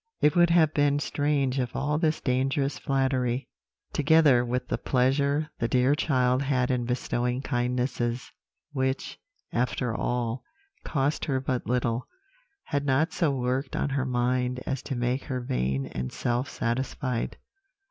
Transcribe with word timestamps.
"It 0.19 0.35
would 0.35 0.49
have 0.49 0.73
been 0.73 0.97
strange 0.97 1.59
if 1.59 1.75
all 1.75 1.99
this 1.99 2.19
dangerous 2.21 2.79
flattery, 2.79 3.47
together 3.93 4.43
with 4.43 4.67
the 4.67 4.79
pleasure 4.79 5.51
the 5.59 5.67
dear 5.67 5.93
child 5.93 6.41
had 6.41 6.71
in 6.71 6.85
bestowing 6.85 7.43
kindnesses, 7.43 8.31
which, 8.71 9.19
after 9.53 9.93
all, 9.95 10.43
cost 10.83 11.25
her 11.25 11.39
but 11.39 11.67
little, 11.67 12.07
had 12.63 12.83
not 12.83 13.13
so 13.13 13.29
worked 13.29 13.75
on 13.75 13.89
her 13.89 14.05
mind 14.07 14.59
as 14.65 14.81
to 14.81 14.95
make 14.95 15.25
her 15.25 15.39
vain 15.39 15.85
and 15.85 16.11
self 16.11 16.49
satisfied. 16.49 17.37